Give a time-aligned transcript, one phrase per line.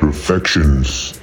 [0.00, 1.19] Perfections.